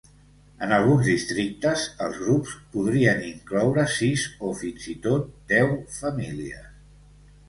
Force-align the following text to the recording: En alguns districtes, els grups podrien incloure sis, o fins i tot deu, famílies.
En 0.67 0.71
alguns 0.75 1.07
districtes, 1.09 1.83
els 2.05 2.15
grups 2.21 2.55
podrien 2.77 3.21
incloure 3.31 3.83
sis, 3.97 4.23
o 4.47 4.55
fins 4.63 4.87
i 4.95 4.97
tot 5.05 5.29
deu, 5.53 5.69
famílies. 5.99 6.65